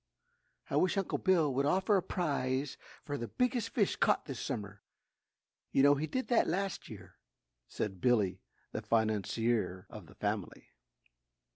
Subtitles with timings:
[0.71, 4.81] "I wish Uncle Bill would offer a prize for the biggest fish caught this summer
[5.71, 7.17] you know he did that last year,"
[7.67, 8.41] said Billy,
[8.71, 10.69] the financier of the family.